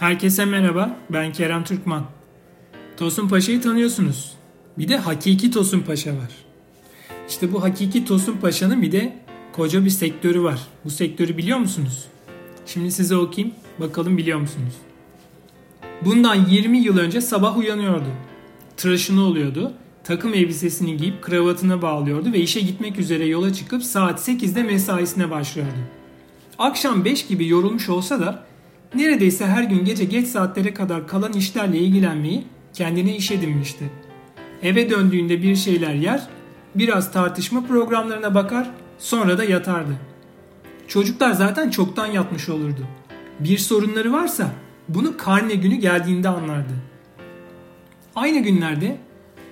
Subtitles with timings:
[0.00, 2.04] Herkese merhaba, ben Kerem Türkman.
[2.96, 4.32] Tosun Paşa'yı tanıyorsunuz.
[4.78, 6.30] Bir de Hakiki Tosun Paşa var.
[7.28, 9.16] İşte bu Hakiki Tosun Paşa'nın bir de
[9.52, 10.60] koca bir sektörü var.
[10.84, 12.04] Bu sektörü biliyor musunuz?
[12.66, 14.74] Şimdi size okuyayım, bakalım biliyor musunuz?
[16.04, 18.08] Bundan 20 yıl önce sabah uyanıyordu.
[18.76, 19.72] Tıraşını oluyordu.
[20.04, 25.78] Takım elbisesini giyip kravatına bağlıyordu ve işe gitmek üzere yola çıkıp saat 8'de mesaisine başlıyordu.
[26.58, 28.49] Akşam 5 gibi yorulmuş olsa da
[28.94, 32.44] neredeyse her gün gece geç saatlere kadar kalan işlerle ilgilenmeyi
[32.74, 33.84] kendine iş edinmişti.
[34.62, 36.26] Eve döndüğünde bir şeyler yer,
[36.74, 39.92] biraz tartışma programlarına bakar, sonra da yatardı.
[40.88, 42.86] Çocuklar zaten çoktan yatmış olurdu.
[43.40, 44.50] Bir sorunları varsa
[44.88, 46.72] bunu karne günü geldiğinde anlardı.
[48.14, 48.96] Aynı günlerde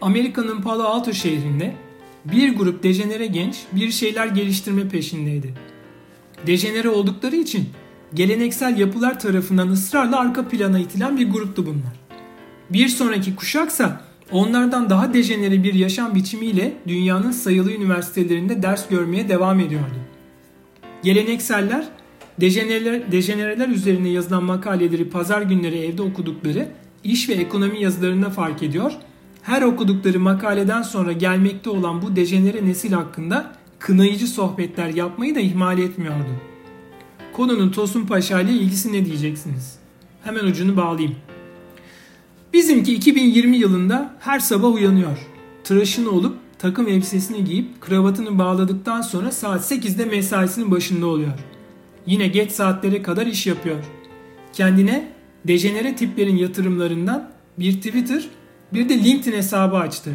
[0.00, 1.74] Amerika'nın Palo Alto şehrinde
[2.24, 5.54] bir grup dejenere genç bir şeyler geliştirme peşindeydi.
[6.46, 7.68] Dejenere oldukları için
[8.14, 12.06] geleneksel yapılar tarafından ısrarla arka plana itilen bir gruptu bunlar.
[12.70, 19.60] Bir sonraki kuşaksa onlardan daha dejenere bir yaşam biçimiyle dünyanın sayılı üniversitelerinde ders görmeye devam
[19.60, 19.96] ediyordu.
[21.02, 21.88] Gelenekseller
[22.40, 26.68] dejenereler, dejenereler üzerine yazılan makaleleri pazar günleri evde okudukları
[27.04, 28.92] iş ve ekonomi yazılarında fark ediyor.
[29.42, 35.78] Her okudukları makaleden sonra gelmekte olan bu dejenere nesil hakkında kınayıcı sohbetler yapmayı da ihmal
[35.78, 36.55] etmiyordu.
[37.36, 39.78] Konunun Tosun Paşa ile ilgisi ne diyeceksiniz?
[40.24, 41.14] Hemen ucunu bağlayayım.
[42.52, 45.18] Bizimki 2020 yılında her sabah uyanıyor.
[45.64, 51.32] Tıraşını olup takım elbisesini giyip kravatını bağladıktan sonra saat 8'de mesaisinin başında oluyor.
[52.06, 53.84] Yine geç saatlere kadar iş yapıyor.
[54.52, 55.12] Kendine
[55.44, 58.24] dejenere tiplerin yatırımlarından bir Twitter
[58.72, 60.10] bir de LinkedIn hesabı açtı.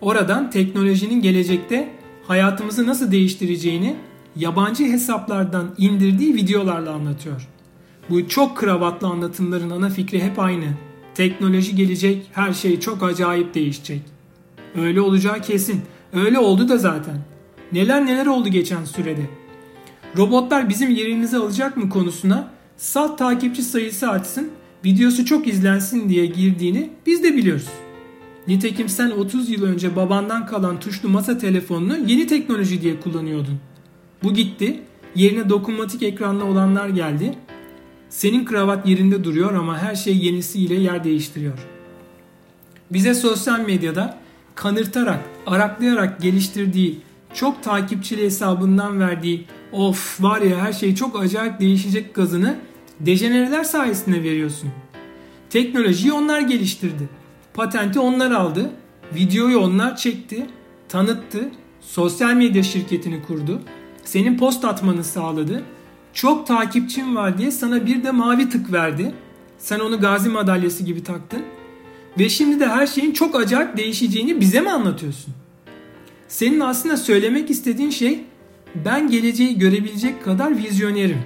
[0.00, 1.92] Oradan teknolojinin gelecekte
[2.26, 3.96] hayatımızı nasıl değiştireceğini
[4.36, 7.48] yabancı hesaplardan indirdiği videolarla anlatıyor.
[8.10, 10.66] Bu çok kravatlı anlatımların ana fikri hep aynı.
[11.14, 14.02] Teknoloji gelecek, her şey çok acayip değişecek.
[14.74, 15.80] Öyle olacağı kesin.
[16.12, 17.18] Öyle oldu da zaten.
[17.72, 19.30] Neler neler oldu geçen sürede.
[20.16, 24.50] Robotlar bizim yerimizi alacak mı konusuna salt takipçi sayısı artsın,
[24.84, 27.68] videosu çok izlensin diye girdiğini biz de biliyoruz.
[28.48, 33.58] Nitekim sen 30 yıl önce babandan kalan tuşlu masa telefonunu yeni teknoloji diye kullanıyordun.
[34.26, 34.80] Bu gitti,
[35.14, 37.34] yerine dokunmatik ekranlı olanlar geldi.
[38.08, 41.58] Senin kravat yerinde duruyor ama her şey yenisiyle yer değiştiriyor.
[42.90, 44.18] Bize sosyal medyada
[44.54, 46.98] kanırtarak, araklayarak geliştirdiği,
[47.34, 52.56] çok takipçili hesabından verdiği of var ya her şey çok acayip değişecek gazını
[53.00, 54.70] dejenereler sayesinde veriyorsun.
[55.50, 57.08] Teknolojiyi onlar geliştirdi.
[57.54, 58.70] Patenti onlar aldı.
[59.14, 60.46] Videoyu onlar çekti,
[60.88, 61.50] tanıttı.
[61.80, 63.60] Sosyal medya şirketini kurdu.
[64.06, 65.62] Senin post atmanı sağladı.
[66.14, 69.14] Çok takipçin var diye sana bir de mavi tık verdi.
[69.58, 71.42] Sen onu gazi madalyası gibi taktın.
[72.18, 75.34] Ve şimdi de her şeyin çok acayip değişeceğini bize mi anlatıyorsun?
[76.28, 78.24] Senin aslında söylemek istediğin şey
[78.84, 81.22] ben geleceği görebilecek kadar vizyonerim.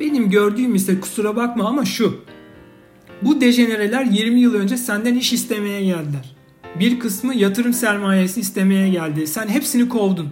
[0.00, 2.20] Benim gördüğüm ise kusura bakma ama şu.
[3.22, 6.36] Bu dejenereler 20 yıl önce senden iş istemeye geldiler.
[6.80, 9.26] Bir kısmı yatırım sermayesi istemeye geldi.
[9.26, 10.28] Sen hepsini kovdun.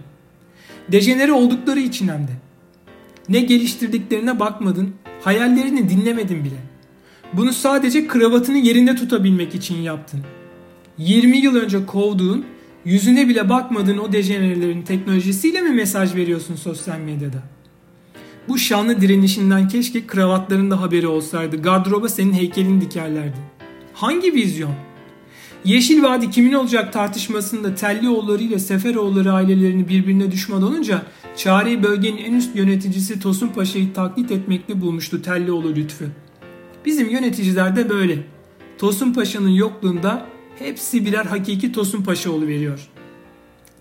[0.91, 2.31] Dejenere oldukları için hem de.
[3.29, 6.57] Ne geliştirdiklerine bakmadın, hayallerini dinlemedin bile.
[7.33, 10.19] Bunu sadece kravatını yerinde tutabilmek için yaptın.
[10.97, 12.45] 20 yıl önce kovduğun,
[12.85, 17.43] yüzüne bile bakmadığın o dejenerelerin teknolojisiyle mi mesaj veriyorsun sosyal medyada?
[18.47, 21.61] Bu şanlı direnişinden keşke kravatların da haberi olsaydı.
[21.61, 23.37] Gardıroba senin heykelini dikerlerdi.
[23.93, 24.71] Hangi vizyon?
[25.65, 31.01] Yeşil Vadi kimin olacak tartışmasında Tellioğulları ile Seferoğulları ailelerini birbirine düşman olunca
[31.37, 36.09] çareyi bölgenin en üst yöneticisi Tosun Paşa'yı taklit etmekte bulmuştu Tellioğlu Lütfü.
[36.85, 38.17] Bizim yöneticiler de böyle.
[38.77, 40.25] Tosun Paşa'nın yokluğunda
[40.59, 42.89] hepsi birer hakiki Tosun Paşa veriyor.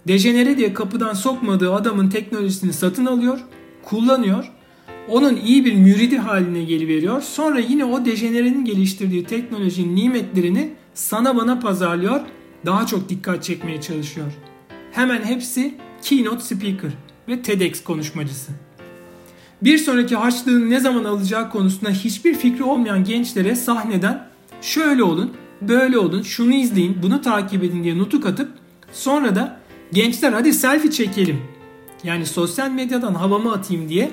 [0.08, 3.40] Dejenere diye kapıdan sokmadığı adamın teknolojisini satın alıyor,
[3.82, 4.52] kullanıyor,
[5.08, 7.22] onun iyi bir müridi haline geliveriyor.
[7.22, 12.20] Sonra yine o dejenerenin geliştirdiği teknolojinin nimetlerini sana bana pazarlıyor,
[12.66, 14.32] daha çok dikkat çekmeye çalışıyor.
[14.92, 16.90] Hemen hepsi keynote speaker
[17.28, 18.52] ve TEDx konuşmacısı.
[19.62, 24.28] Bir sonraki harçlığın ne zaman alacağı konusunda hiçbir fikri olmayan gençlere sahneden
[24.62, 28.50] şöyle olun, böyle olun, şunu izleyin, bunu takip edin diye nutuk atıp
[28.92, 29.60] sonra da
[29.92, 31.40] gençler hadi selfie çekelim.
[32.04, 34.10] Yani sosyal medyadan havamı atayım diye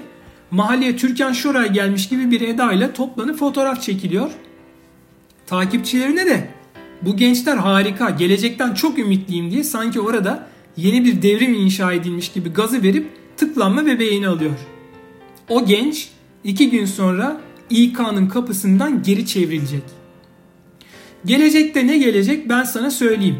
[0.51, 4.31] mahalleye Türkan Şoray gelmiş gibi bir edayla toplanıp fotoğraf çekiliyor.
[5.47, 6.58] Takipçilerine de
[7.01, 10.47] bu gençler harika, gelecekten çok ümitliyim diye sanki orada
[10.77, 13.07] yeni bir devrim inşa edilmiş gibi gazı verip
[13.37, 14.59] tıklanma ve beğeni alıyor.
[15.49, 16.09] O genç
[16.43, 19.83] iki gün sonra İK'nın kapısından geri çevrilecek.
[21.25, 23.39] Gelecekte ne gelecek ben sana söyleyeyim.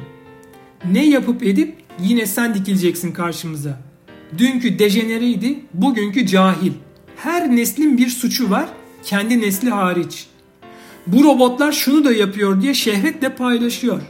[0.91, 3.81] Ne yapıp edip yine sen dikileceksin karşımıza.
[4.37, 6.71] Dünkü dejenereydi, bugünkü cahil.
[7.15, 8.69] Her neslin bir suçu var,
[9.03, 10.27] kendi nesli hariç.
[11.07, 14.01] Bu robotlar şunu da yapıyor diye şehvetle paylaşıyor.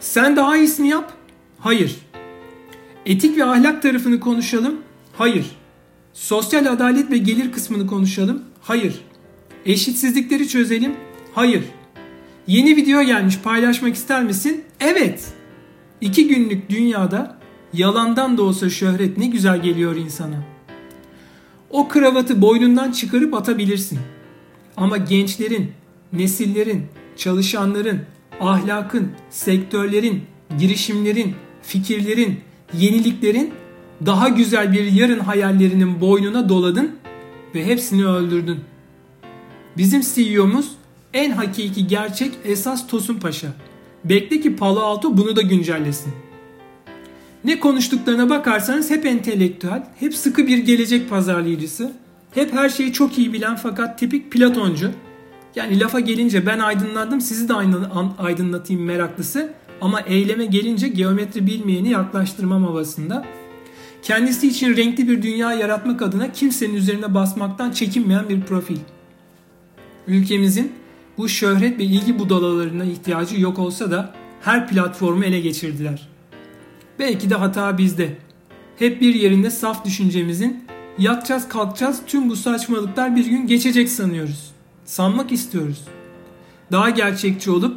[0.00, 1.12] Sen daha iyisini yap.
[1.58, 1.96] Hayır.
[3.06, 4.76] Etik ve ahlak tarafını konuşalım.
[5.12, 5.46] Hayır.
[6.12, 8.42] Sosyal adalet ve gelir kısmını konuşalım.
[8.60, 9.00] Hayır.
[9.66, 10.94] Eşitsizlikleri çözelim.
[11.34, 11.64] Hayır.
[12.46, 14.64] Yeni video gelmiş paylaşmak ister misin?
[14.80, 15.32] Evet.
[16.00, 17.38] İki günlük dünyada
[17.72, 20.42] yalandan da olsa şöhret ne güzel geliyor insana.
[21.70, 23.98] O kravatı boynundan çıkarıp atabilirsin.
[24.76, 25.72] Ama gençlerin,
[26.18, 26.82] nesillerin,
[27.16, 28.00] çalışanların,
[28.40, 30.22] ahlakın, sektörlerin,
[30.58, 32.40] girişimlerin, fikirlerin,
[32.74, 33.52] yeniliklerin
[34.06, 36.96] daha güzel bir yarın hayallerinin boynuna doladın
[37.54, 38.60] ve hepsini öldürdün.
[39.76, 40.72] Bizim CEO'muz
[41.14, 43.48] en hakiki gerçek esas Tosun Paşa.
[44.04, 46.12] Bekle ki Palo Alto bunu da güncellesin.
[47.44, 51.92] Ne konuştuklarına bakarsanız hep entelektüel, hep sıkı bir gelecek pazarlayıcısı,
[52.34, 54.90] hep her şeyi çok iyi bilen fakat tipik Platoncu.
[55.56, 57.54] Yani lafa gelince ben aydınlandım sizi de
[58.18, 63.24] aydınlatayım meraklısı ama eyleme gelince geometri bilmeyeni yaklaştırmam havasında.
[64.02, 68.78] Kendisi için renkli bir dünya yaratmak adına kimsenin üzerine basmaktan çekinmeyen bir profil.
[70.06, 70.72] Ülkemizin
[71.18, 76.08] bu şöhret ve ilgi budalalarına ihtiyacı yok olsa da her platformu ele geçirdiler.
[76.98, 78.16] Belki de hata bizde.
[78.78, 80.64] Hep bir yerinde saf düşüncemizin
[80.98, 84.55] yatacağız kalkacağız tüm bu saçmalıklar bir gün geçecek sanıyoruz.
[84.86, 85.84] Sanmak istiyoruz.
[86.72, 87.76] Daha gerçekçi olup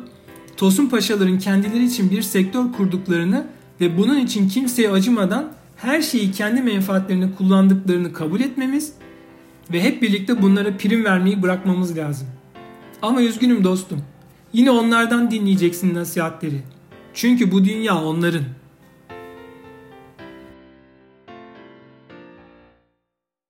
[0.57, 3.47] Tosun Paşaların kendileri için bir sektör kurduklarını
[3.81, 8.93] ve bunun için kimseye acımadan her şeyi kendi menfaatlerine kullandıklarını kabul etmemiz
[9.73, 12.27] ve hep birlikte bunlara prim vermeyi bırakmamız lazım.
[13.01, 14.01] Ama üzgünüm dostum.
[14.53, 16.61] Yine onlardan dinleyeceksin nasihatleri.
[17.13, 18.43] Çünkü bu dünya onların.